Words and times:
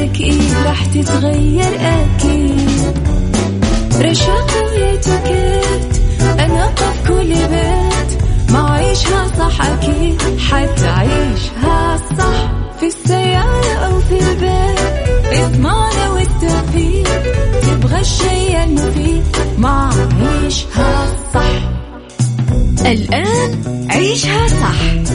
وحياتك 0.00 0.20
إيه 0.20 0.64
راح 0.66 0.84
تتغير 0.86 1.74
أكيد 1.74 2.09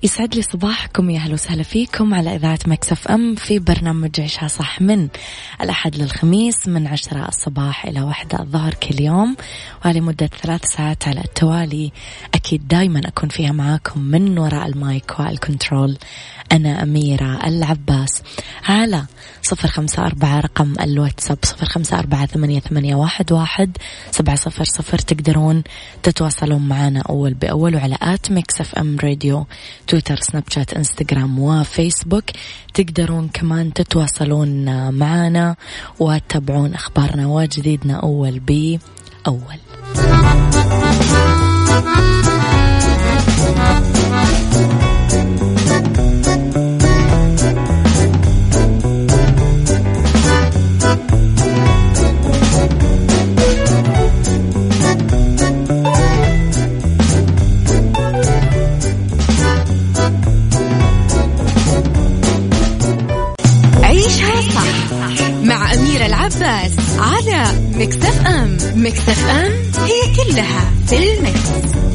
يسعد 0.00 0.34
لي 0.34 0.42
صباحكم 0.42 1.10
يا 1.10 1.18
أهلا 1.18 1.34
وسهلا 1.34 1.62
فيكم 1.62 2.14
على 2.14 2.36
إذاعة 2.36 2.58
ميكس 2.66 2.94
أف 2.94 3.08
أم 3.08 3.34
في 3.34 3.58
برنامج 3.58 4.20
عيشها 4.20 4.48
صح 4.48 4.80
من 4.80 5.08
الأحد 5.60 5.96
للخميس 5.96 6.68
من 6.68 6.86
عشرة 6.86 7.28
الصباح 7.28 7.86
إلى 7.86 8.00
واحدة 8.00 8.40
الظهر 8.40 8.74
كل 8.74 9.00
يوم 9.00 9.36
ولمده 9.84 10.26
ثلاث 10.26 10.64
ساعات 10.64 11.08
على 11.08 11.20
التوالي. 11.20 11.92
أكيد 12.34 12.68
دائما 12.68 13.00
أكون 13.04 13.28
فيها 13.28 13.52
معاكم 13.52 14.00
من 14.00 14.38
وراء 14.38 14.66
المايك 14.66 15.20
والكنترول 15.20 15.98
أنا 16.52 16.82
أميرة 16.82 17.46
العباس. 17.46 18.22
على 18.64 19.04
صفر 19.42 19.68
خمسة 19.68 20.06
أربعة 20.06 20.40
رقم 20.40 20.74
الواتساب 20.80 21.38
صفر 21.42 21.66
خمسة 21.66 21.98
أربعة 21.98 22.26
ثمانية, 22.26 22.60
ثمانية 22.60 22.94
واحد, 22.94 23.32
واحد 23.32 23.76
سبعة 24.10 24.36
صفر 24.36 24.64
صفر 24.64 24.98
تقدرون 24.98 25.62
تتواصلون 26.02 26.68
معنا 26.68 27.00
أول 27.00 27.34
بأول 27.34 27.76
وعلى 27.76 27.96
at 28.02 28.30
ميكس 28.30 28.59
أف 28.59 28.74
أم 28.74 28.96
راديو 29.02 29.46
تويتر. 29.86 30.07
سناب 30.16 30.44
شات 30.48 30.74
انستغرام 30.74 31.38
وفيسبوك 31.38 32.24
تقدرون 32.74 33.28
كمان 33.28 33.72
تتواصلون 33.72 34.90
معنا 34.94 35.56
وتتابعون 35.98 36.74
أخبارنا 36.74 37.26
وجديدنا 37.26 37.94
أول 37.94 38.38
بأول. 38.38 39.58
على 67.78 67.86
مكتف 67.86 68.26
أم 68.26 68.56
مكتف 68.76 69.26
أم 69.28 69.52
هي 69.84 70.14
كلها 70.16 70.72
في 70.86 70.96
المكس. 70.96 71.87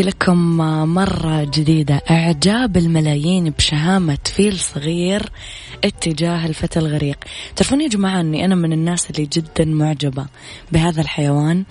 تحياتي 0.00 0.16
لكم 0.18 0.56
مرة 0.94 1.44
جديدة. 1.44 2.02
إعجاب 2.10 2.76
الملايين 2.76 3.50
بشهامة 3.50 4.18
فيل 4.24 4.58
صغير 4.58 5.32
اتجاه 5.84 6.46
الفتى 6.46 6.78
الغريق. 6.78 7.16
تعرفون 7.56 7.80
يا 7.80 7.88
جماعة 7.88 8.20
أني 8.20 8.44
أنا 8.44 8.54
من 8.54 8.72
الناس 8.72 9.10
اللي 9.10 9.28
جدا 9.32 9.64
معجبة 9.64 10.26
بهذا 10.72 11.00
الحيوان؟ 11.00 11.64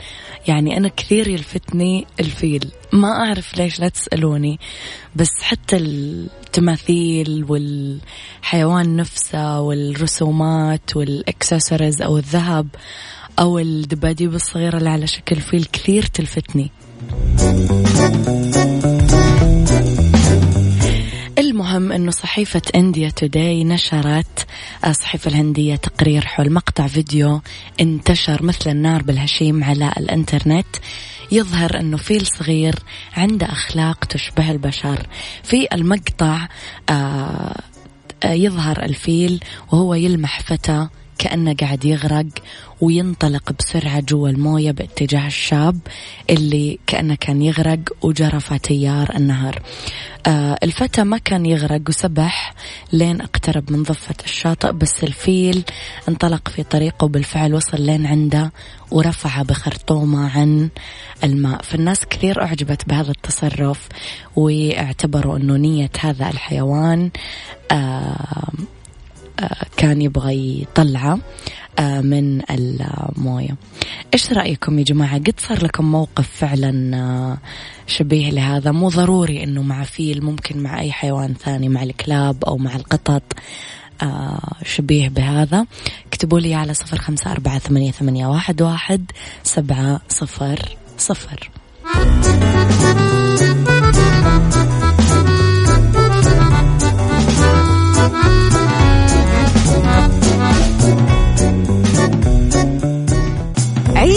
يعني 0.48 0.78
أنا 0.78 0.88
كثير 0.88 1.28
يلفتني 1.28 2.08
الفيل. 2.20 2.72
ما 2.94 3.08
أعرف 3.08 3.58
ليش 3.58 3.80
لا 3.80 3.90
تسألوني. 3.90 4.60
بس 5.16 5.42
حتى 5.42 5.78
التماثيل 5.78 7.46
والحيوان 7.50 8.96
نفسه 8.96 9.60
والرسومات 9.60 10.96
والإكسسوارز 10.96 12.02
أو 12.02 12.18
الذهب 12.18 12.68
أو 13.40 13.60
الدباديب 13.60 14.36
الصغيرة 14.36 14.78
اللي 14.78 14.90
على 14.90 15.08
شكل 15.08 15.36
فيل 15.36 15.66
كثير 15.66 16.04
تلفتني. 16.04 16.72
المهم 21.40 21.92
أنه 21.92 22.12
صحيفة 22.12 22.62
إنديا 22.76 23.10
توداي 23.10 23.64
نشرت 23.64 24.48
الصحيفة 24.88 25.32
الهندية 25.32 25.76
تقرير 25.76 26.26
حول 26.26 26.52
مقطع 26.54 26.88
فيديو 26.88 27.42
انتشر 27.82 28.44
مثل 28.44 28.70
النار 28.70 29.02
بالهشيم 29.04 29.64
على 29.64 29.94
الإنترنت. 29.98 30.68
يظهر 31.32 31.80
أنه 31.80 31.98
فيل 31.98 32.28
صغير 32.28 32.76
عنده 33.18 33.46
أخلاق 33.46 34.06
تشبه 34.06 34.52
البشر. 34.52 35.08
في 35.44 35.68
المقطع 35.74 36.48
آه 36.90 37.56
يظهر 38.26 38.84
الفيل 38.84 39.44
وهو 39.72 39.94
يلمح 39.94 40.42
فتى 40.42 40.88
كأنه 41.20 41.54
قاعد 41.54 41.86
يغرق 41.86 42.26
وينطلق 42.82 43.52
بسرعة 43.60 44.00
جوا 44.00 44.30
الموية 44.30 44.72
باتجاه 44.72 45.28
الشاب 45.28 45.80
اللي 46.30 46.80
كأنه 46.88 47.16
كان 47.16 47.42
يغرق 47.42 47.80
وجرفه 48.02 48.58
تيار 48.58 49.16
النهر. 49.16 49.62
آه 50.28 50.58
الفتى 50.64 51.04
ما 51.04 51.18
كان 51.18 51.46
يغرق 51.46 51.82
وسبح 51.90 52.54
لين 52.94 53.22
اقترب 53.22 53.72
من 53.72 53.84
ضفة 53.84 54.16
الشاطئ 54.26 54.72
بس 54.72 55.04
الفيل 55.04 55.64
انطلق 56.10 56.48
في 56.48 56.64
طريقه 56.64 57.06
وبالفعل 57.06 57.54
وصل 57.54 57.82
لين 57.82 58.06
عنده 58.06 58.52
ورفع 58.92 59.42
بخرطومة 59.42 60.30
عن 60.38 60.70
الماء. 61.24 61.62
فالناس 61.62 62.06
كثير 62.06 62.42
أعجبت 62.42 62.90
بهذا 62.90 63.12
التصرف 63.12 63.90
واعتبروا 64.36 65.38
أنه 65.38 65.58
نية 65.58 65.90
هذا 66.00 66.30
الحيوان. 66.30 67.10
آه 67.72 68.50
كان 69.78 70.02
يبغى 70.02 70.62
يطلعه 70.62 71.20
آه، 71.80 72.02
من 72.02 72.42
الموية. 72.52 73.56
إيش 74.14 74.34
رأيكم 74.34 74.80
يا 74.80 74.84
جماعة؟ 74.84 75.18
قد 75.18 75.34
صار 75.38 75.64
لكم 75.64 75.92
موقف 75.92 76.30
فعلا 76.34 76.98
آه، 76.98 77.38
شبيه 77.88 78.30
لهذا؟ 78.30 78.72
مو 78.72 78.90
ضروري 78.90 79.44
إنه 79.44 79.62
مع 79.62 79.84
فيل 79.84 80.24
ممكن 80.24 80.64
مع 80.64 80.80
أي 80.80 80.92
حيوان 80.92 81.34
ثاني 81.34 81.70
مع 81.70 81.84
الكلاب 81.84 82.44
أو 82.46 82.58
مع 82.58 82.76
القطط 82.76 83.24
شبيه 84.64 85.10
بهذا. 85.10 85.66
اكتبوا 86.08 86.40
لي 86.40 86.56
على 86.56 86.74
صفر 86.74 86.98
خمسة 86.98 87.32
أربعة 87.32 87.60
ثمانية, 87.60 87.92
ثمانية 87.92 88.28
واحد, 88.28 88.62
واحد 88.62 89.12
سبعة 89.44 90.02
صفر 90.10 90.78
صفر. 90.98 91.50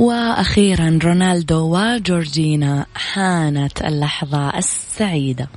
وأخيرا 0.00 0.98
رونالدو 1.04 1.76
وجورجينا 1.76 2.86
حانت 2.94 3.82
اللحظة 3.82 4.58
السعيدة. 4.58 5.48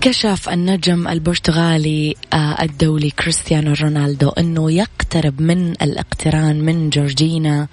كشف 0.00 0.48
النجم 0.48 1.08
البرتغالي 1.08 2.14
آه، 2.32 2.62
الدولي 2.62 3.10
كريستيانو 3.10 3.74
رونالدو 3.82 4.28
إنه 4.28 4.72
يقترب 4.72 5.42
من 5.42 5.70
الاقتران 5.70 6.60
من 6.60 6.90
جورجينا 6.90 7.68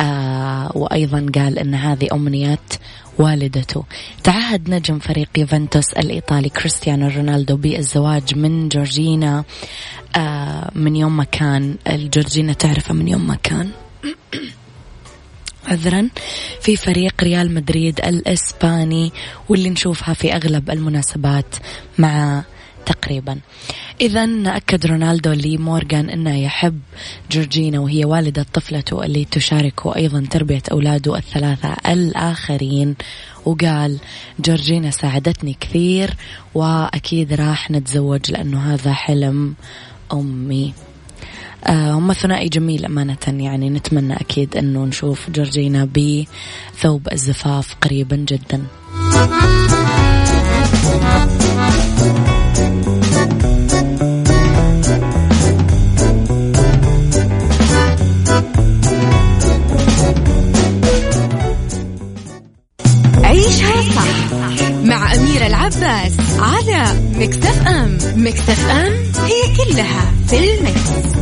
آه، 0.00 0.72
وأيضا 0.74 1.26
قال 1.34 1.58
إن 1.58 1.74
هذه 1.74 2.08
أمنيات 2.12 2.74
والدته. 3.18 3.84
تعهد 4.22 4.70
نجم 4.70 4.98
فريق 4.98 5.28
يوفنتوس 5.36 5.92
الإيطالي 5.92 6.48
كريستيانو 6.48 7.08
رونالدو 7.08 7.56
بالزواج 7.56 8.34
من 8.34 8.68
جورجينا 8.68 9.44
آه، 10.16 10.70
من 10.74 10.96
يوم 10.96 11.16
ما 11.16 11.24
كان. 11.24 11.76
الجورجينا 11.86 12.52
تعرفه 12.52 12.94
من 12.94 13.08
يوم 13.08 13.26
ما 13.26 13.34
كان. 13.42 13.70
عذرا 15.66 16.08
في 16.60 16.76
فريق 16.76 17.14
ريال 17.22 17.54
مدريد 17.54 18.00
الإسباني 18.00 19.12
واللي 19.48 19.70
نشوفها 19.70 20.14
في 20.14 20.34
أغلب 20.34 20.70
المناسبات 20.70 21.54
مع 21.98 22.42
تقريبا. 22.86 23.38
إذا 24.00 24.24
أكد 24.46 24.86
رونالدو 24.86 25.32
لمورغان 25.32 26.10
أنه 26.10 26.38
يحب 26.42 26.80
جورجينا 27.30 27.80
وهي 27.80 28.04
والدة 28.04 28.46
طفلته 28.52 29.04
اللي 29.04 29.24
تشاركه 29.24 29.96
أيضا 29.96 30.26
تربية 30.30 30.62
أولاده 30.72 31.16
الثلاثة 31.16 31.76
الآخرين. 31.86 32.94
وقال 33.44 33.98
جورجينا 34.40 34.90
ساعدتني 34.90 35.56
كثير 35.60 36.14
وأكيد 36.54 37.32
راح 37.32 37.70
نتزوج 37.70 38.30
لأنه 38.30 38.74
هذا 38.74 38.92
حلم 38.92 39.54
أمي. 40.12 40.74
آه، 41.66 41.92
هم 41.92 42.12
ثنائي 42.12 42.48
جميل 42.48 42.84
أمانة 42.84 43.16
يعني 43.26 43.70
نتمنى 43.70 44.14
أكيد 44.14 44.56
أنه 44.56 44.84
نشوف 44.84 45.30
جورجينا 45.30 45.84
بثوب 45.84 47.08
الزفاف 47.12 47.74
قريبا 47.80 48.16
جدا. 48.16 48.62
مع 65.16 65.22
أميرة 65.22 65.46
العباس 65.46 66.12
على 66.38 67.00
مكتف 67.14 67.66
أم 67.66 67.98
مكتف 68.16 68.70
أم 68.70 68.92
هي 69.24 69.56
كلها 69.56 70.12
في 70.28 70.38
المكس. 70.38 71.16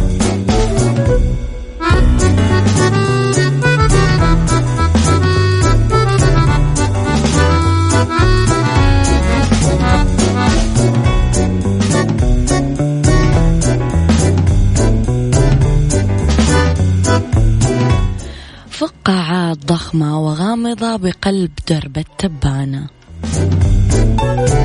فقاعات 18.71 19.59
ضخمة 19.67 20.21
وغامضة 20.21 20.97
بقلب 20.97 21.51
درب 21.69 21.99
التبانة 21.99 22.87
Thank 24.05 24.51
you. 24.51 24.64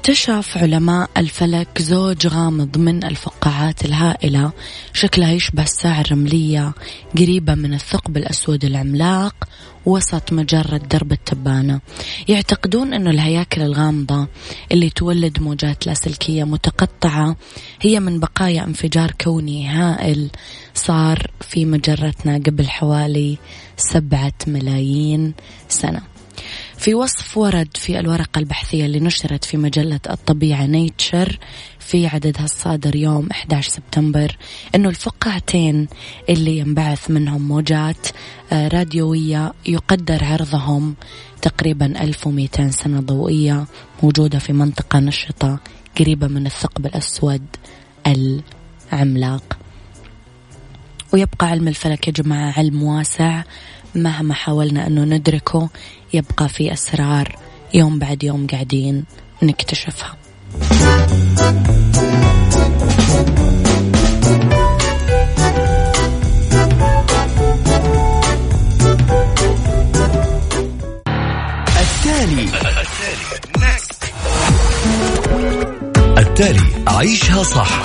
اكتشف 0.00 0.58
علماء 0.58 1.10
الفلك 1.16 1.82
زوج 1.82 2.26
غامض 2.26 2.78
من 2.78 3.04
الفقاعات 3.04 3.84
الهائلة. 3.84 4.52
شكلها 4.92 5.32
يشبه 5.32 5.62
الساعة 5.62 6.00
الرملية 6.00 6.72
قريبة 7.18 7.54
من 7.54 7.74
الثقب 7.74 8.16
الأسود 8.16 8.64
العملاق 8.64 9.34
وسط 9.86 10.32
مجرة 10.32 10.76
درب 10.76 11.12
التبانة. 11.12 11.80
يعتقدون 12.28 12.94
أن 12.94 13.08
الهياكل 13.08 13.62
الغامضة 13.62 14.28
اللي 14.72 14.90
تولد 14.90 15.40
موجات 15.40 15.86
لاسلكية 15.86 16.44
متقطعة 16.44 17.36
هي 17.80 18.00
من 18.00 18.20
بقايا 18.20 18.64
انفجار 18.64 19.12
كوني 19.20 19.68
هائل 19.68 20.30
صار 20.74 21.30
في 21.40 21.64
مجرتنا 21.64 22.34
قبل 22.34 22.68
حوالي 22.68 23.38
سبعة 23.76 24.32
ملايين 24.46 25.34
سنة. 25.68 26.00
في 26.80 26.94
وصف 26.94 27.38
ورد 27.38 27.68
في 27.76 28.00
الورقة 28.00 28.38
البحثية 28.38 28.86
اللي 28.86 29.00
نشرت 29.00 29.44
في 29.44 29.56
مجلة 29.56 30.00
الطبيعة 30.10 30.66
نيتشر 30.66 31.38
في 31.78 32.06
عددها 32.06 32.44
الصادر 32.44 32.96
يوم 32.96 33.28
11 33.30 33.70
سبتمبر 33.70 34.36
إنه 34.74 34.88
الفقاعتين 34.88 35.88
اللي 36.28 36.58
ينبعث 36.58 37.10
منهم 37.10 37.48
موجات 37.48 38.06
آه، 38.52 38.68
راديوية 38.68 39.52
يقدر 39.66 40.24
عرضهم 40.24 40.94
تقريبا 41.42 41.86
1200 41.86 42.70
سنة 42.70 43.00
ضوئية 43.00 43.66
موجودة 44.02 44.38
في 44.38 44.52
منطقة 44.52 44.98
نشطة 44.98 45.58
قريبة 45.98 46.26
من 46.26 46.46
الثقب 46.46 46.86
الأسود 46.86 47.42
العملاق. 48.06 49.58
ويبقى 51.12 51.46
علم 51.46 51.68
الفلك 51.68 52.08
يا 52.08 52.12
جماعة 52.12 52.52
علم 52.58 52.82
واسع 52.82 53.42
مهما 53.94 54.34
حاولنا 54.34 54.86
أنه 54.86 55.04
ندركه 55.04 55.68
يبقى 56.14 56.48
في 56.48 56.72
أسرار 56.72 57.36
يوم 57.74 57.98
بعد 57.98 58.24
يوم 58.24 58.46
قاعدين 58.46 59.04
نكتشفها. 59.42 60.16
التالي. 71.80 72.48
التالي 76.18 76.84
عيشها 76.88 77.42
صح. 77.42 77.82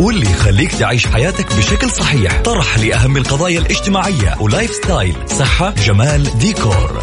واللي 0.00 0.30
يخليك 0.30 0.72
تعيش 0.72 1.06
حياتك 1.06 1.56
بشكل 1.56 1.90
صحيح. 1.90 2.42
طرح 2.42 2.78
لأهم 2.78 3.16
القضايا 3.16 3.58
الاجتماعية 3.58 4.36
و 4.40 4.70
lifestyle. 4.70 5.16
صحة 5.26 5.70
جمال 5.70 6.38
ديكور. 6.38 7.02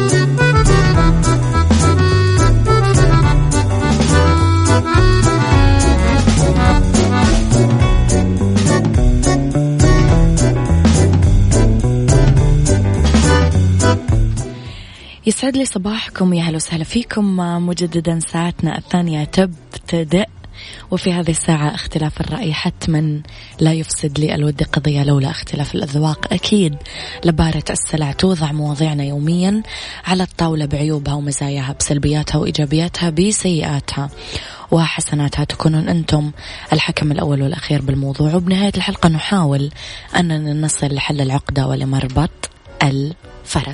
يسعد 15.51 15.59
لي 15.59 15.65
صباحكم. 15.65 16.33
يا 16.33 16.41
أهلا 16.41 16.55
وسهلا 16.55 16.83
فيكم. 16.83 17.37
مجددا 17.67 18.19
ساعتنا 18.19 18.77
الثانية 18.77 19.23
تبتدأ 19.23 20.25
وفي 20.91 21.13
هذه 21.13 21.29
الساعة 21.29 21.75
اختلاف 21.75 22.21
الرأي 22.21 22.53
حتما 22.53 23.21
لا 23.59 23.73
يفسد 23.73 24.19
لي 24.19 24.35
الود 24.35 24.63
قضية 24.63 25.03
لولا 25.03 25.29
اختلاف 25.29 25.75
الأذواق. 25.75 26.33
أكيد 26.33 26.75
لبارة 27.25 27.63
السلع 27.69 28.11
توضع 28.11 28.51
مواضيعنا 28.51 29.03
يوميا 29.03 29.63
على 30.05 30.23
الطاولة 30.23 30.65
بعيوبها 30.65 31.13
ومزاياها 31.13 31.75
بسلبياتها 31.79 32.39
وإيجابياتها 32.39 33.09
بسيئاتها 33.09 34.09
وحسناتها. 34.71 35.43
تكونون 35.43 35.89
أنتم 35.89 36.31
الحكم 36.73 37.11
الأول 37.11 37.41
والأخير 37.41 37.81
بالموضوع 37.81 38.35
وبنهاية 38.35 38.73
الحلقة 38.77 39.09
نحاول 39.09 39.71
أننا 40.15 40.53
نصل 40.53 40.95
لحل 40.95 41.21
العقدة 41.21 41.67
ولمربط 41.67 42.49
الفرس 42.83 43.30
عيشها 43.57 43.73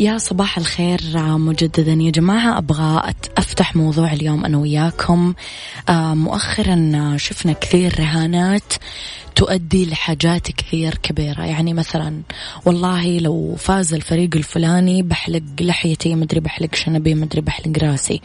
يا 0.00 0.18
صباح 0.18 0.58
الخير 0.58 1.00
مجددا 1.16 1.92
يا 1.92 2.10
جماعة. 2.10 2.58
أبغى 2.58 3.12
أفتح 3.38 3.76
موضوع 3.76 4.12
اليوم 4.12 4.44
أنا 4.44 4.58
وياكم. 4.58 5.34
آه، 5.88 6.14
مؤخرا 6.14 7.14
شفنا 7.16 7.52
كثير 7.52 8.00
رهانات 8.00 8.72
تؤدي 9.40 9.86
لحاجات 9.86 10.50
كثير 10.50 10.94
كبيرة. 10.94 11.42
يعني 11.42 11.74
مثلا 11.74 12.22
والله 12.64 13.18
لو 13.18 13.56
فاز 13.58 13.94
الفريق 13.94 14.36
الفلاني 14.36 15.02
بحلق 15.02 15.42
لحيتي 15.60 16.14
مدري 16.14 16.40
بحلق 16.40 16.74
شنبي 16.74 17.14
مدري 17.14 17.40
بحلق 17.40 17.78
راسي. 17.78 18.20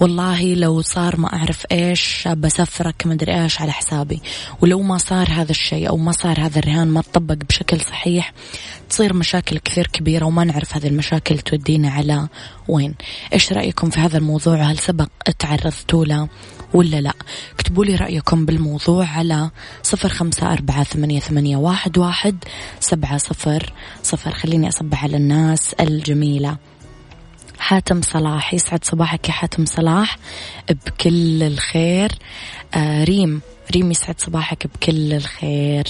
والله 0.00 0.54
لو 0.54 0.80
صار 0.80 1.20
ما 1.20 1.32
أعرف 1.32 1.66
إيش 1.72 2.28
بسفرك 2.28 3.06
مدري 3.06 3.42
إيش 3.42 3.60
على 3.60 3.72
حسابي. 3.72 4.20
ولو 4.60 4.82
ما 4.82 4.98
صار 4.98 5.28
هذا 5.30 5.50
الشيء 5.50 5.88
أو 5.88 5.96
ما 5.96 6.12
صار 6.12 6.40
هذا 6.40 6.58
الرهان 6.58 6.88
ما 6.88 7.02
تطبق 7.02 7.34
بشكل 7.48 7.80
صحيح 7.80 8.32
تصير 8.90 9.14
مشاكل 9.14 9.58
كثير 9.58 9.86
كبيرة 9.86 10.24
وما 10.24 10.44
نعرف 10.44 10.76
هذه 10.76 10.86
المشاكل 10.86 11.38
تودينا 11.38 11.90
على 11.90 12.28
وين. 12.68 12.94
إيش 13.32 13.52
رأيكم 13.52 13.90
في 13.90 14.00
هذا 14.00 14.18
الموضوع؟ 14.18 14.62
هل 14.62 14.78
سبق 14.78 15.08
تعرضتوا 15.38 16.04
له 16.04 16.28
ولا 16.74 17.00
لا؟ 17.00 17.12
اكتبوا 17.54 17.84
لي 17.84 17.94
رأيكم 17.94 18.46
بالموضوع 18.46 19.06
على 19.06 19.50
صفر 19.82 20.08
خمسة 20.08 20.52
أربعة 20.52 20.84
ثمانية, 20.84 21.20
ثمانية 21.20 21.56
واحد, 21.56 21.98
واحد 21.98 22.44
سبعة 22.80 23.18
صفر 23.18 23.72
صفر. 24.02 24.30
خليني 24.30 24.68
أصبح 24.68 25.04
على 25.04 25.16
الناس 25.16 25.72
الجميلة. 25.72 26.56
حاتم 27.58 28.02
صلاح 28.02 28.54
يسعد 28.54 28.84
صباحك 28.84 29.28
يا 29.28 29.32
حاتم 29.32 29.64
صلاح 29.64 30.18
بكل 30.70 31.42
الخير. 31.42 32.12
آه 32.74 33.04
ريم 33.04 33.40
ريم 33.74 33.90
يسعد 33.90 34.20
صباحك 34.20 34.66
بكل 34.66 35.12
الخير. 35.12 35.84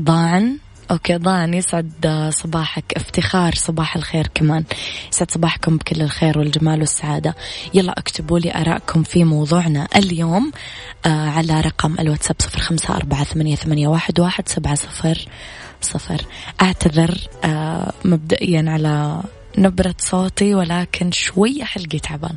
ضاعن 0.00 0.58
أوكي 0.90 1.16
ضان 1.16 1.54
يسعد 1.54 2.30
صباحك. 2.34 2.84
افتخار 2.96 3.54
صباح 3.54 3.96
الخير 3.96 4.26
كمان. 4.34 4.64
يسعد 5.12 5.30
صباحكم 5.30 5.76
بكل 5.76 6.02
الخير 6.02 6.38
والجمال 6.38 6.80
والسعادة. 6.80 7.34
يلا 7.74 7.98
اكتبوا 7.98 8.38
لي 8.38 8.54
آرائكم 8.54 9.02
في 9.02 9.24
موضوعنا 9.24 9.88
اليوم 9.96 10.52
آه 11.06 11.28
على 11.28 11.60
رقم 11.60 11.96
الواتساب 12.00 12.36
صفر 12.38 12.60
خمسة 12.60 12.96
أربعة 12.96 13.24
ثمانية, 13.24 13.56
ثمانية 13.56 13.88
واحد, 13.88 14.20
واحد 14.20 14.48
سبعة 14.48 14.74
صفر 14.74 15.28
صفر. 15.80 16.20
أعتذر 16.62 17.18
آه 17.44 17.92
مبدئيا 18.04 18.64
على 18.68 19.22
نبرة 19.58 19.94
صوتي 19.98 20.54
ولكن 20.54 21.12
شوية 21.12 21.64
حلقي 21.64 21.98
تعبان 21.98 22.36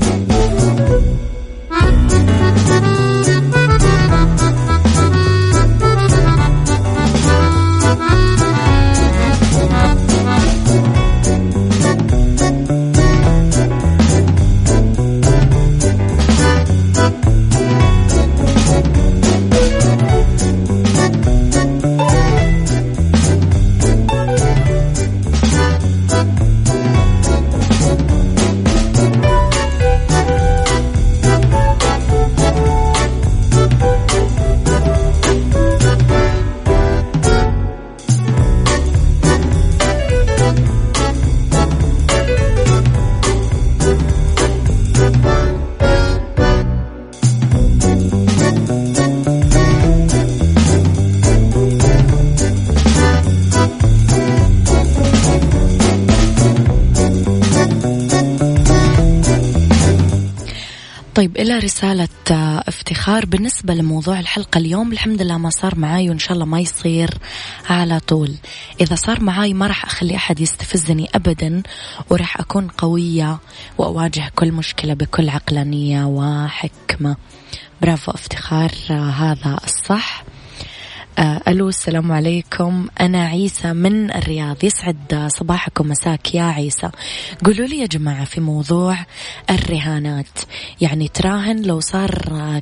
رسالة 61.63 62.07
افتخار 62.67 63.25
بالنسبة 63.25 63.73
لموضوع 63.73 64.19
الحلقة 64.19 64.57
اليوم. 64.57 64.91
الحمد 64.91 65.21
لله 65.21 65.37
ما 65.37 65.49
صار 65.49 65.79
معاي 65.79 66.09
وإن 66.09 66.19
شاء 66.19 66.33
الله 66.33 66.45
ما 66.45 66.59
يصير 66.59 67.09
على 67.69 67.99
طول. 67.99 68.35
إذا 68.81 68.95
صار 68.95 69.23
معاي 69.23 69.53
ما 69.53 69.67
راح 69.67 69.85
أخلي 69.85 70.15
أحد 70.15 70.39
يستفزني 70.39 71.09
أبدا 71.15 71.63
وراح 72.09 72.39
أكون 72.39 72.67
قوية 72.67 73.39
وأواجه 73.77 74.31
كل 74.35 74.51
مشكلة 74.51 74.93
بكل 74.93 75.29
عقلانية 75.29 76.05
وحكمة. 76.05 77.15
برافو 77.81 78.11
افتخار 78.11 78.71
هذا 78.89 79.59
الصح. 79.63 80.23
ألو 81.19 81.69
السلام 81.69 82.11
عليكم. 82.11 82.87
أنا 83.01 83.25
عيسى 83.25 83.73
من 83.73 84.11
الرياض. 84.11 84.63
يسعد 84.63 85.27
صباحكم. 85.37 85.87
مساك 85.87 86.35
يا 86.35 86.43
عيسى. 86.43 86.89
قولوا 87.45 87.67
لي 87.67 87.79
يا 87.79 87.85
جماعة 87.85 88.25
في 88.25 88.41
موضوع 88.41 88.97
الرهانات. 89.49 90.39
يعني 90.81 91.07
تراهن 91.07 91.61
لو 91.61 91.79
صار 91.79 92.11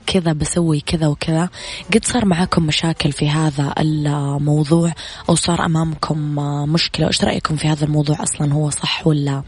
كذا 0.07 0.33
بسوي 0.33 0.79
كذا 0.79 1.07
وكذا. 1.07 1.49
قد 1.93 2.05
صار 2.05 2.25
معاكم 2.25 2.63
مشاكل 2.63 3.11
في 3.11 3.29
هذا 3.29 3.73
الموضوع 3.79 4.93
أو 5.29 5.35
صار 5.35 5.65
أمامكم 5.65 6.35
مشكلة؟ 6.73 7.07
إيش 7.07 7.23
رأيكم 7.23 7.55
في 7.55 7.67
هذا 7.67 7.85
الموضوع 7.85 8.23
أصلا؟ 8.23 8.53
هو 8.53 8.69
صح 8.69 9.07
ولا 9.07 9.43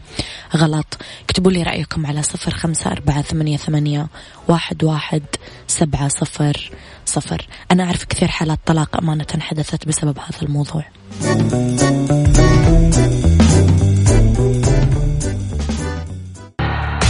غلط؟ 0.56 0.98
اكتبوا 1.24 1.52
لي 1.52 1.62
رأيكم 1.62 2.06
على 2.06 2.22
صفر 2.22 2.50
خمسة 2.50 2.92
أربعة 2.92 3.22
ثمانية 3.22 3.56
ثمانية 3.56 4.08
واحد 4.48 4.84
واحد 4.84 5.22
سبعة 5.66 6.08
صفر 6.08 6.70
صفر. 7.06 7.46
أنا 7.70 7.84
أعرف 7.84 8.04
كثير 8.04 8.28
حالات 8.28 8.58
طلاق 8.66 8.91
أمانة 8.98 9.26
حدثت 9.40 9.88
بسبب 9.88 10.18
هذا 10.18 10.42
الموضوع. 10.42 10.84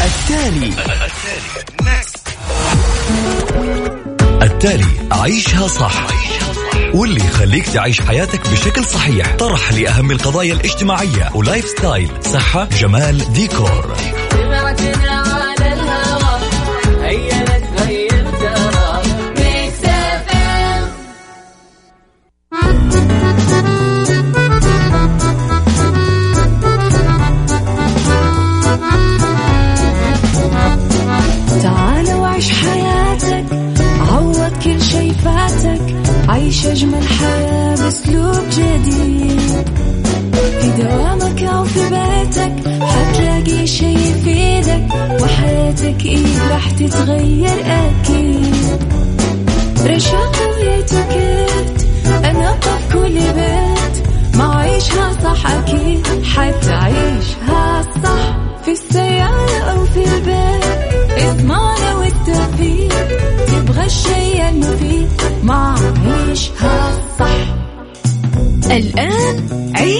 التالي. 0.04 0.72
التالي 4.42 4.84
عيشها 5.12 5.68
صح. 5.68 6.06
واللي 6.94 7.20
يخليك 7.20 7.66
تعيش 7.66 8.00
حياتك 8.00 8.50
بشكل 8.50 8.84
صحيح. 8.84 9.36
طرح 9.36 9.72
لأهم 9.72 10.10
القضايا 10.10 10.54
الاجتماعية. 10.54 11.30
و 11.34 11.64
lifestyle 11.68 12.10
صحة 12.24 12.64
جمال 12.64 13.32
ديكور. 13.32 13.96
عيش 13.98 14.21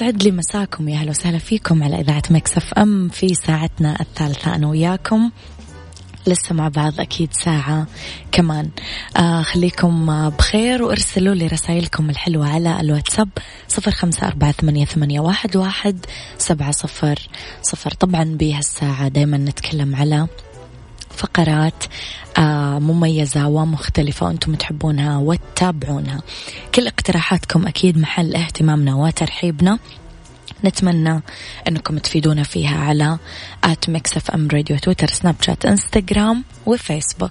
يسعد 0.00 0.22
لي 0.22 0.30
مساكم. 0.30 0.88
يا 0.88 0.96
أهلا 0.96 1.10
وسهلا 1.10 1.38
فيكم 1.38 1.82
على 1.82 2.00
إذاعة 2.00 2.22
مكسف 2.30 2.74
أم 2.74 3.08
في 3.08 3.34
ساعتنا 3.34 4.00
الثالثة. 4.00 4.54
أنا 4.54 4.68
وياكم. 4.68 5.30
لسه 6.26 6.54
مع 6.54 6.68
بعض 6.68 7.00
أكيد 7.00 7.32
ساعة 7.32 7.86
كمان. 8.32 8.70
آه 9.16 9.42
خليكم 9.42 10.28
بخير 10.30 10.82
وأرسلوا 10.82 11.34
لي 11.34 11.46
رسائلكم 11.46 12.10
الحلوة 12.10 12.48
على 12.48 12.80
الواتساب 12.80 13.28
صفر 13.68 13.90
خمسة 13.90 14.26
أربعة 14.26 14.52
ثمانية, 14.52 14.84
ثمانية 14.84 15.20
واحد, 15.20 15.56
واحد 15.56 16.06
سبعة 16.38 16.70
صفر 16.70 17.18
صفر. 17.62 17.90
طبعا 17.90 18.24
بهالساعة 18.24 19.08
دايما 19.08 19.36
نتكلم 19.36 19.96
على 19.96 20.26
فقرات 21.20 21.84
آه، 22.38 22.78
مميزة 22.78 23.46
ومختلفة 23.46 24.26
وأنتم 24.26 24.54
تحبونها 24.54 25.18
وتتابعونها. 25.18 26.20
كل 26.74 26.86
اقتراحاتكم 26.86 27.66
أكيد 27.66 27.98
محل 27.98 28.36
اهتمامنا 28.36 28.94
وترحيبنا. 28.94 29.78
نتمنى 30.64 31.22
أنكم 31.68 31.98
تفيدونا 31.98 32.42
فيها 32.42 32.78
على 32.78 33.18
Mix 33.88 34.16
FM 34.16 34.48
راديو 34.52 34.78
تويتر 34.78 35.08
سناب 35.08 35.34
شات 35.40 35.66
إنستغرام 35.66 36.44
وفيسبوك. 36.66 37.30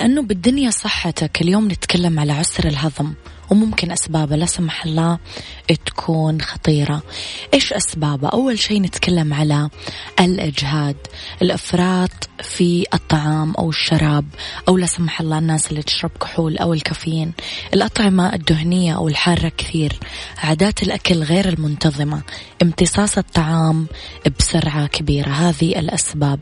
لأنه 0.00 0.22
بالدنيا 0.22 0.70
صحتك. 0.70 1.42
اليوم 1.42 1.68
نتكلم 1.68 2.20
على 2.20 2.32
عسر 2.32 2.68
الهضم 2.68 3.12
وممكن 3.50 3.92
أسبابه. 3.92 4.36
لا 4.36 4.46
سمح 4.46 4.84
الله 4.84 5.18
تكون 5.86 6.40
خطيرة. 6.40 7.02
إيش 7.54 7.72
أسبابه؟ 7.72 8.28
أول 8.28 8.58
شيء 8.58 8.82
نتكلم 8.82 9.34
على 9.34 9.70
الإجهاد 10.20 10.96
الإفراط 11.42 12.29
في 12.42 12.86
الطعام 12.94 13.54
أو 13.54 13.68
الشراب 13.68 14.24
أو 14.68 14.76
لا 14.76 14.86
سمح 14.86 15.20
الله 15.20 15.38
الناس 15.38 15.70
اللي 15.70 15.82
تشرب 15.82 16.10
كحول 16.20 16.58
أو 16.58 16.74
الكافيين. 16.74 17.32
الأطعمة 17.74 18.34
الدهنية 18.34 18.96
أو 18.96 19.08
الحارة 19.08 19.52
كثير. 19.56 19.98
عادات 20.38 20.82
الأكل 20.82 21.22
غير 21.22 21.48
المنتظمة. 21.48 22.22
امتصاص 22.62 23.18
الطعام 23.18 23.86
بسرعة 24.38 24.86
كبيرة. 24.86 25.30
هذه 25.30 25.78
الأسباب. 25.78 26.40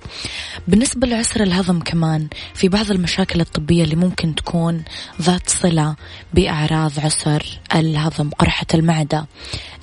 بالنسبة 0.69 1.07
لعسر 1.07 1.43
الهضم 1.43 1.81
كمان 1.81 2.29
في 2.55 2.69
بعض 2.69 2.91
المشاكل 2.91 3.41
الطبية 3.41 3.85
اللي 3.85 3.97
ممكن 3.97 4.35
تكون 4.35 4.85
ذات 5.23 5.51
صلة 5.51 5.97
بأعراض 6.35 6.93
عسر 7.01 7.59
الهضم 7.75 8.31
قرحة 8.31 8.67
المعدة 8.75 9.27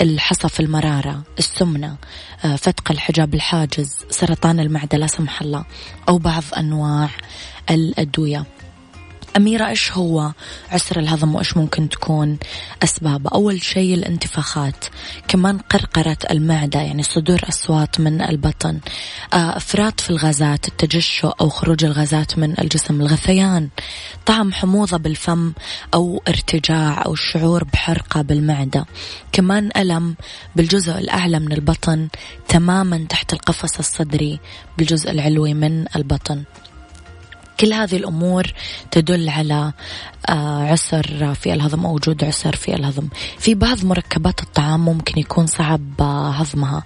الحصى 0.02 0.48
المرارة 0.60 1.24
السمنة 1.40 1.96
فتق 2.46 2.92
الحجاب 2.92 3.34
الحاجز 3.34 3.96
سرطان 4.10 4.60
المعدة 4.60 4.98
لا 4.98 5.08
سمح 5.08 5.42
الله 5.42 5.66
أو 6.10 6.18
بعض 6.18 6.44
أنواع 6.58 7.10
الأدوية 7.70 8.46
أميرة 9.38 9.68
إيش 9.68 9.92
هو 9.92 10.32
عسر 10.72 11.00
الهضم 11.00 11.36
وإيش 11.36 11.58
ممكن 11.58 11.90
تكون 11.90 12.38
أسبابه؟ 12.84 13.30
أول 13.34 13.62
شيء 13.62 13.94
الانتفاخات 13.94 14.86
كمان 15.28 15.58
قرقرة 15.58 16.18
المعدة 16.32 16.82
يعني 16.82 17.04
صدور 17.04 17.40
أصوات 17.50 18.00
من 18.00 18.22
البطن 18.22 18.80
آه، 19.34 19.58
إفراط 19.58 20.00
في 20.00 20.10
الغازات 20.10 20.68
التجشؤ 20.68 21.30
أو 21.42 21.50
خروج 21.50 21.86
الغازات 21.86 22.38
من 22.38 22.60
الجسم 22.60 23.02
الغثيان 23.02 23.70
طعم 24.26 24.54
حموضة 24.54 24.98
بالفم 24.98 25.54
أو 25.94 26.22
ارتجاع 26.28 27.06
أو 27.06 27.14
الشعور 27.14 27.64
بحرقة 27.64 28.22
بالمعدة 28.22 28.86
كمان 29.32 29.70
ألم 29.78 30.16
بالجزء 30.56 30.98
الأعلى 30.98 31.40
من 31.40 31.52
البطن 31.52 32.08
تماما 32.48 33.06
تحت 33.10 33.34
القفص 33.34 33.78
الصدري 33.80 34.40
بالجزء 34.78 35.12
العلوي 35.12 35.54
من 35.54 35.86
البطن. 35.96 36.44
كل 37.60 37.74
هذه 37.74 37.96
الأمور 37.96 38.54
تدل 38.92 39.30
على 39.30 39.74
آه، 40.30 40.64
عسر 40.64 41.34
في 41.34 41.54
الهضم 41.54 41.86
أو 41.86 41.96
وجود 41.96 42.24
عسر 42.24 42.56
في 42.56 42.76
الهضم. 42.76 43.08
في 43.40 43.56
بعض 43.56 43.86
مركبات 43.86 44.40
الطعام 44.40 44.86
ممكن 44.86 45.20
يكون 45.20 45.48
صعب 45.48 45.82
آه، 46.00 46.30
هضمها. 46.30 46.84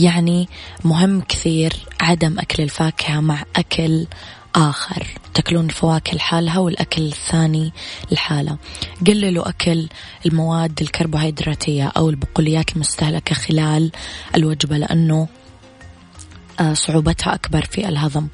يعني 0.00 0.48
مهم 0.84 1.20
كثير 1.20 1.72
عدم 2.00 2.38
أكل 2.38 2.62
الفاكهة 2.62 3.20
مع 3.20 3.44
أكل 3.56 4.06
آخر. 4.54 5.06
تأكلون 5.34 5.64
الفواكه 5.64 6.14
لحالها 6.14 6.58
والأكل 6.58 7.02
الثاني 7.02 7.72
لحاله 8.10 8.56
قللوا 9.06 9.48
أكل 9.48 9.88
المواد 10.26 10.82
الكربوهيدراتية 10.82 11.92
أو 11.96 12.10
البقوليات 12.10 12.72
المستهلكة 12.72 13.34
خلال 13.34 13.90
الوجبة 14.36 14.78
لأنه 14.78 15.28
صعوبتها 16.72 17.34
أكبر 17.34 17.64
في 17.64 17.88
الهضم. 17.88 18.26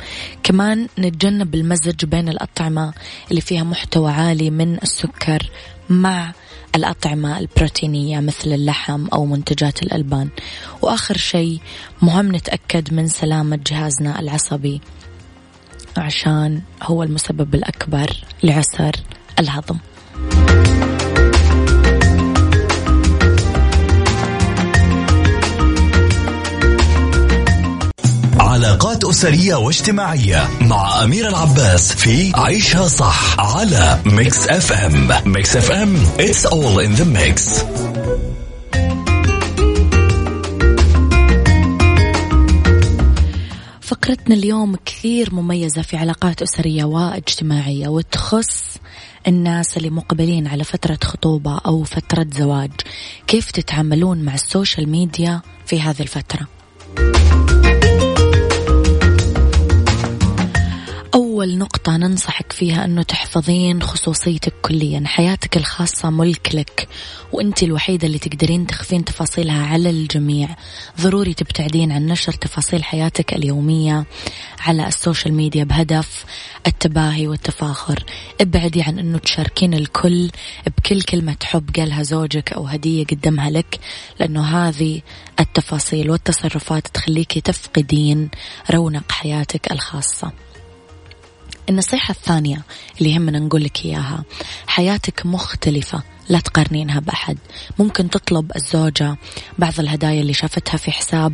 كمان 0.42 0.88
نتجنب 0.98 1.54
المزج 1.54 2.04
بين 2.04 2.28
الأطعمة 2.28 2.92
اللي 3.30 3.40
فيها 3.40 3.62
محتوى 3.62 4.12
عالي 4.12 4.50
من 4.50 4.78
السكر 4.82 5.50
مع 5.90 6.32
الأطعمة 6.76 7.38
البروتينية 7.38 8.20
مثل 8.20 8.52
اللحم 8.52 9.06
أو 9.06 9.26
منتجات 9.26 9.82
الألبان. 9.82 10.28
وآخر 10.82 11.16
شيء 11.16 11.60
مهم 12.02 12.36
نتأكد 12.36 12.94
من 12.94 13.08
سلامة 13.08 13.60
جهازنا 13.66 14.20
العصبي 14.20 14.80
عشان 15.96 16.62
هو 16.82 17.02
المسبب 17.02 17.54
الأكبر 17.54 18.24
لعسر 18.42 18.92
الهضم. 19.38 19.78
علاقات 28.58 29.04
أسرية 29.04 29.54
واجتماعية 29.54 30.48
مع 30.60 31.04
أمير 31.04 31.28
العباس 31.28 31.92
في 31.92 32.32
عيشها 32.34 32.88
صح 32.88 33.40
على 33.40 34.00
Mix 34.06 34.48
FM 34.48 35.08
Mix 35.32 35.56
FM 35.56 35.96
it's 36.18 36.44
all 36.44 36.78
in 36.84 37.00
the 37.00 37.04
mix. 37.04 37.64
فقرتنا 43.80 44.34
اليوم 44.34 44.76
كثير 44.84 45.34
مميزة 45.34 45.82
في 45.82 45.96
علاقات 45.96 46.42
أسرية 46.42 46.84
واجتماعية 46.84 47.88
وتخص 47.88 48.76
الناس 49.28 49.76
اللي 49.76 49.90
مقبلين 49.90 50.46
على 50.46 50.64
فترة 50.64 50.98
خطوبة 51.04 51.58
أو 51.66 51.84
فترة 51.84 52.26
زواج. 52.32 52.70
كيف 53.26 53.50
تتعاملون 53.50 54.18
مع 54.18 54.34
السوشيال 54.34 54.88
ميديا 54.88 55.40
في 55.66 55.80
هذه 55.80 56.02
الفترة؟ 56.02 56.46
أول 61.38 61.58
نقطة 61.58 61.96
ننصحك 61.96 62.52
فيها 62.52 62.84
أنه 62.84 63.02
تحفظين 63.02 63.82
خصوصيتك 63.82 64.54
كليا 64.62 65.02
حياتك 65.06 65.56
الخاصة 65.56 66.10
ملك 66.10 66.54
لك 66.54 66.88
وأنت 67.32 67.62
الوحيدة 67.62 68.06
اللي 68.06 68.18
تقدرين 68.18 68.66
تخفين 68.66 69.04
تفاصيلها 69.04 69.66
على 69.66 69.90
الجميع. 69.90 70.48
ضروري 71.00 71.34
تبتعدين 71.34 71.92
عن 71.92 72.06
نشر 72.06 72.32
تفاصيل 72.32 72.84
حياتك 72.84 73.34
اليومية 73.34 74.06
على 74.60 74.86
السوشيال 74.86 75.34
ميديا 75.34 75.64
بهدف 75.64 76.24
التباهي 76.66 77.28
والتفاخر. 77.28 78.04
ابعدي 78.40 78.82
عن 78.82 78.98
أنه 78.98 79.18
تشاركين 79.18 79.74
الكل 79.74 80.30
بكل 80.66 81.02
كلمة 81.02 81.36
حب 81.42 81.70
قالها 81.76 82.02
زوجك 82.02 82.52
أو 82.52 82.66
هدية 82.66 83.04
قدمها 83.04 83.50
لك 83.50 83.78
لأنه 84.20 84.68
هذه 84.68 85.00
التفاصيل 85.40 86.10
والتصرفات 86.10 86.86
تخليكي 86.88 87.40
تفقدين 87.40 88.28
رونق 88.70 89.12
حياتك 89.12 89.72
الخاصة. 89.72 90.32
النصيحة 91.68 92.12
الثانية 92.12 92.62
اللي 92.98 93.12
يهمنا 93.12 93.38
نقول 93.38 93.64
لك 93.64 93.84
إياها. 93.84 94.24
حياتك 94.66 95.26
مختلفة 95.26 96.02
لا 96.28 96.40
تقارنينها 96.40 97.00
بأحد. 97.00 97.38
ممكن 97.78 98.10
تطلب 98.10 98.52
الزوجة 98.56 99.16
بعض 99.58 99.80
الهدايا 99.80 100.20
اللي 100.20 100.32
شافتها 100.32 100.76
في 100.76 100.90
حساب 100.92 101.32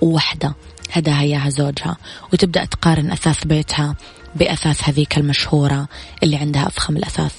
وحدة 0.00 0.54
هداها 0.92 1.20
إياها 1.20 1.50
زوجها 1.50 1.96
وتبدأ 2.32 2.64
تقارن 2.64 3.10
أثاث 3.10 3.44
بيتها 3.44 3.96
بأثاث 4.36 4.88
هذيك 4.88 5.18
المشهورة 5.18 5.88
اللي 6.22 6.36
عندها 6.36 6.66
أفخم 6.66 6.96
الأثاث. 6.96 7.34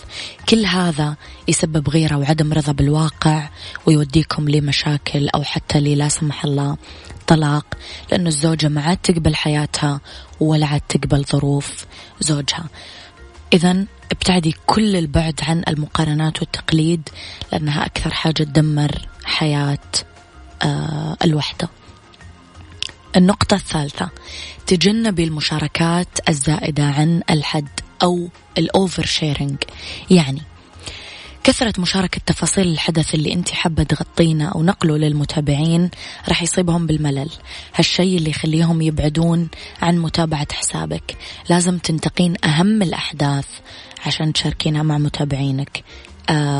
كل 0.49 0.65
هذا 0.65 1.15
يسبب 1.47 1.89
غيرة 1.89 2.15
وعدم 2.15 2.53
رضا 2.53 2.71
بالواقع 2.71 3.49
ويوديكم 3.86 4.49
لمشاكل 4.49 5.29
أو 5.29 5.43
حتى 5.43 5.79
للا 5.79 6.10
سمح 6.10 6.45
الله 6.45 6.77
طلاق 7.27 7.65
لأنه 8.12 8.27
الزوجة 8.27 8.67
ما 8.67 8.82
عاد 8.82 8.97
تقبل 8.97 9.36
حياتها 9.36 10.01
ولا 10.39 10.65
عاد 10.65 10.82
تقبل 10.82 11.23
ظروف 11.23 11.86
زوجها. 12.19 12.65
إذا 13.53 13.86
ابتعدي 14.12 14.56
كل 14.65 14.95
البعد 14.95 15.39
عن 15.43 15.63
المقارنات 15.67 16.41
والتقليد 16.41 17.10
لأنها 17.51 17.86
أكثر 17.86 18.13
حاجة 18.13 18.43
تدمر 18.43 19.08
حياة 19.23 19.77
آه 20.62 21.17
الوحدة. 21.25 21.69
النقطة 23.15 23.56
الثالثة. 23.56 24.10
تجنبي 24.67 25.23
المشاركات 25.23 26.30
الزائدة 26.30 26.84
عن 26.84 27.21
الحد 27.30 27.69
أو 28.04 28.30
الأوفر 28.58 29.06
شيرنج 29.06 29.58
يعني 30.12 30.41
كثرة 31.43 31.73
مشاركة 31.80 32.21
تفاصيل 32.26 32.67
الحدث 32.67 33.15
اللي 33.15 33.34
أنت 33.34 33.49
حابة 33.49 33.84
تغطينه 33.84 34.49
أو 34.49 34.63
نقله 34.63 34.97
للمتابعين 34.97 35.89
راح 36.28 36.43
يصيبهم 36.43 36.88
بالملل. 36.88 37.30
هالشي 37.76 38.17
اللي 38.17 38.30
يخليهم 38.30 38.82
يبعدون 38.82 39.49
عن 39.82 39.97
متابعة 39.97 40.47
حسابك. 40.54 41.17
لازم 41.49 41.78
تنتقين 41.78 42.36
أهم 42.45 42.82
الأحداث 42.82 43.47
عشان 44.06 44.34
تشاركينها 44.34 44.84
مع 44.84 44.97
متابعينك. 44.97 45.84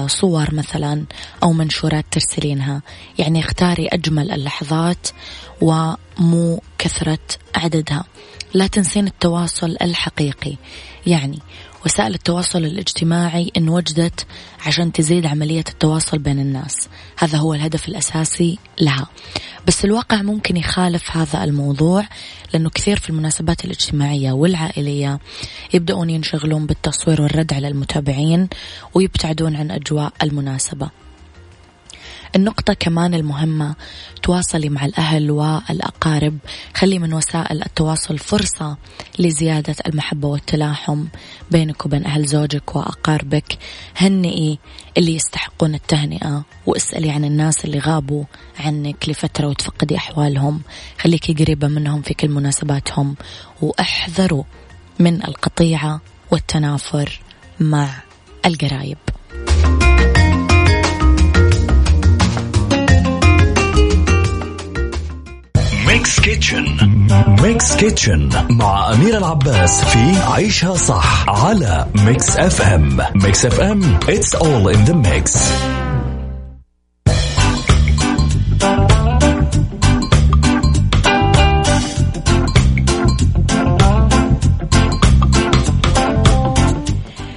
صور 0.08 0.56
مثلا 0.56 1.06
أو 1.44 1.54
منشورات 1.54 2.06
ترسلينها. 2.12 2.82
يعني 3.20 3.40
اختاري 3.40 3.88
أجمل 3.88 4.32
اللحظات 4.32 5.08
ومو 5.62 6.62
كثرة 6.78 7.20
عددها. 7.56 8.04
لا 8.54 8.68
تنسين 8.68 9.08
التواصل 9.08 9.78
الحقيقي. 9.82 10.56
يعني 11.08 11.40
وسائل 11.86 12.14
التواصل 12.14 12.66
الاجتماعي 12.66 13.52
انوجدت 13.58 14.26
عشان 14.66 14.92
تزيد 14.92 15.26
عملية 15.26 15.64
التواصل 15.70 16.18
بين 16.18 16.40
الناس. 16.40 16.90
هذا 17.18 17.38
هو 17.38 17.54
الهدف 17.54 17.88
الأساسي 17.90 18.58
لها. 18.82 19.08
بس 19.68 19.86
الواقع 19.86 20.22
ممكن 20.22 20.58
يخالف 20.58 21.18
هذا 21.18 21.44
الموضوع 21.44 22.06
لأنه 22.54 22.70
كثير 22.70 23.00
في 23.00 23.10
المناسبات 23.10 23.66
الاجتماعية 23.66 24.32
والعائلية 24.32 25.20
يبدأون 25.74 26.10
ينشغلون 26.10 26.66
بالتصوير 26.66 27.22
والرد 27.22 27.54
على 27.54 27.68
المتابعين 27.68 28.50
ويبتعدون 28.94 29.56
عن 29.56 29.72
أجواء 29.72 30.14
المناسبة. 30.24 31.03
النقطة 32.36 32.74
كمان 32.74 33.14
المهمة. 33.14 33.76
تواصلي 34.24 34.70
مع 34.70 34.86
الأهل 34.86 35.32
والأقارب. 35.32 36.38
خلي 36.76 37.00
من 37.00 37.14
وسائل 37.14 37.64
التواصل 37.64 38.18
فرصة 38.18 38.78
لزيادة 39.20 39.76
المحبة 39.88 40.28
والتلاحم 40.28 41.06
بينك 41.52 41.86
وبين 41.86 42.06
أهل 42.06 42.26
زوجك 42.26 42.76
وأقاربك. 42.76 43.58
هنئي 43.98 44.60
اللي 44.98 45.16
يستحقون 45.16 45.76
التهنئة. 45.76 46.44
واسألي 46.66 47.12
عن 47.12 47.26
الناس 47.26 47.66
اللي 47.66 47.80
غابوا 47.80 48.24
عنك 48.60 49.10
لفترة 49.10 49.48
وتفقدي 49.48 49.98
أحوالهم. 49.98 50.62
خليكي 51.00 51.34
قريبة 51.34 51.68
منهم 51.68 52.02
في 52.02 52.14
كل 52.14 52.30
مناسباتهم. 52.30 53.16
وأحذروا 53.62 54.44
من 55.00 55.24
القطيعة 55.24 56.02
والتنافر 56.32 57.20
مع 57.60 57.90
القرايب. 58.46 58.98
Mix 66.04 66.20
Kitchen 66.20 66.66
Mix 67.42 67.76
Kitchen 67.76 68.30
مع 68.50 68.94
أمير 68.94 69.18
العباس 69.18 69.84
في 69.84 70.18
عيشها 70.28 70.76
صح 70.76 71.30
على 71.30 71.88
Mix 71.96 72.38
FM 72.38 72.98
Mix 73.16 73.46
FM 73.46 74.00
it's 74.00 74.36
all 74.36 74.68
in 74.74 74.86
the 74.90 74.94
mix. 74.94 75.40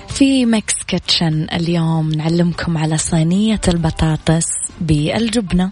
في 0.08 0.46
Mix 0.46 0.74
Kitchen 0.86 1.46
اليوم 1.52 2.12
نعلمكم 2.12 2.78
على 2.78 2.98
صينية 2.98 3.60
البطاطس 3.68 4.46
بالجبنة. 4.80 5.70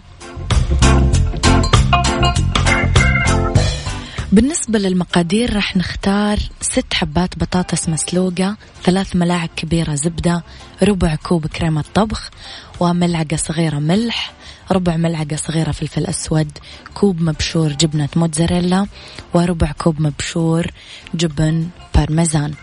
بالنسبة 4.31 4.79
للمقادير 4.79 5.55
راح 5.55 5.77
نختار 5.77 6.39
ست 6.61 6.93
حبات 6.93 7.39
بطاطس 7.39 7.89
مسلوقة 7.89 8.57
ثلاث 8.83 9.15
ملاعق 9.15 9.49
كبيرة 9.55 9.95
زبدة 9.95 10.43
ربع 10.83 11.15
كوب 11.15 11.47
كريمة 11.47 11.83
طبخ 11.93 12.31
وملعقة 12.79 13.37
صغيرة 13.37 13.79
ملح 13.79 14.33
ربع 14.71 14.97
ملعقة 14.97 15.35
صغيرة 15.35 15.71
فلفل 15.71 16.05
أسود 16.05 16.51
كوب 16.93 17.21
مبشور 17.21 17.71
جبنة 17.71 18.09
موتزاريلا 18.15 18.87
وربع 19.33 19.71
كوب 19.71 20.01
مبشور 20.01 20.67
جبن 21.13 21.67
بارميزان. 21.95 22.53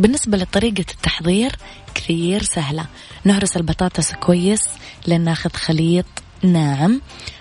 بالنسبة 0.00 0.38
لطريقة 0.38 0.84
التحضير 0.90 1.56
كثير 1.94 2.42
سهلة. 2.42 2.86
نهرس 3.24 3.56
البطاطس 3.56 4.12
كويس 4.12 4.62
لين 5.06 5.20
ناخذ 5.20 5.50
خليط 5.50 6.06
ناعم. 6.42 7.00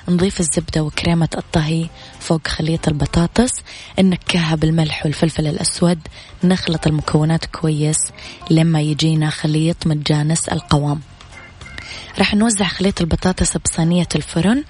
نضيف 0.09 0.39
الزبدة 0.39 0.83
وكريمة 0.83 1.29
الطهي 1.37 1.87
فوق 2.19 2.47
خليط 2.47 2.87
البطاطس 2.87 3.51
نكهها 3.99 4.55
بالملح 4.55 5.05
والفلفل 5.05 5.47
الأسود 5.47 5.99
نخلط 6.43 6.87
المكونات 6.87 7.45
كويس 7.45 7.97
لما 8.49 8.81
يجينا 8.81 9.29
خليط 9.29 9.87
متجانس 9.87 10.49
القوام. 10.49 11.01
راح 12.19 12.35
نوزع 12.35 12.65
خليط 12.65 13.01
البطاطس 13.01 13.57
بصينية 13.57 14.07
الفرن 14.15 14.63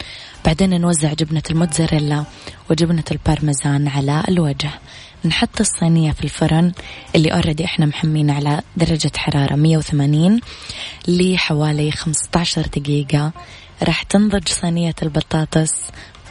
بعدين 0.46 0.82
نوزع 0.82 1.14
جبنة 1.14 1.44
الموتزاريلا 1.50 2.24
وجبنة 2.70 3.04
البارميزان 3.12 3.88
على 3.88 4.24
الوجه. 4.30 4.70
نحط 5.26 5.60
الصينية 5.60 6.12
في 6.12 6.24
الفرن 6.24 6.72
اللي 7.16 7.34
already 7.34 7.66
إحنا 7.66 7.86
محمين 7.86 8.30
على 8.30 8.62
درجة 8.78 9.12
حرارة 9.18 9.56
180 9.56 10.40
لحوالي 11.08 11.92
15 11.92 12.62
دقيقة 12.62 13.32
راح 13.84 14.04
تنضج 14.04 14.48
صينية 14.48 14.96
البطاطس 15.04 15.74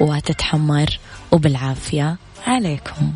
وتتحمر 0.00 0.98
وبالعافية 1.32 2.16
عليكم. 2.46 3.12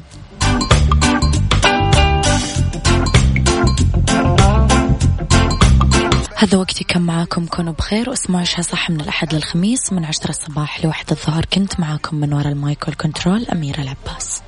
هذا 6.36 6.58
وقتي 6.58 6.84
كم 6.84 7.02
معاكم 7.02 7.46
كونوا 7.46 7.72
بخير 7.72 8.10
واسمعوا 8.10 8.40
عيشها 8.40 8.62
صح 8.62 8.90
من 8.90 9.00
الأحد 9.00 9.34
للخميس 9.34 9.92
من 9.92 10.04
عشرة 10.04 10.30
الصباح 10.30 10.84
لواحد 10.84 11.06
الظهر 11.10 11.44
كنت 11.44 11.80
معاكم 11.80 12.16
من 12.16 12.32
وراء 12.32 12.48
المايك 12.48 12.88
وال 12.88 13.01
control 13.01 13.46
أميرة 13.52 13.80
العباس. 13.80 14.42